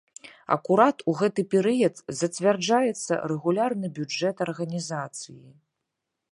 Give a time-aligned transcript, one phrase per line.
[0.53, 5.41] Акурат у гэты перыяд зацвярджаецца рэгулярны бюджэт арганізацыі.